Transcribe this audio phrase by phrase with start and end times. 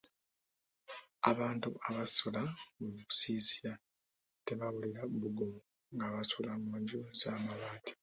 [1.31, 2.41] Abantu abasula
[2.77, 3.71] mu busiisira
[4.45, 5.59] tebawulira bbugumu
[5.95, 7.91] nga basula mu nju z'amabbaati.